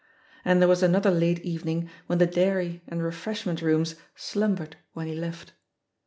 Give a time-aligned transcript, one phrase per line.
[0.43, 5.05] And there was another late evening when the dairy and re freshment rooms slumbered when
[5.05, 5.53] he left.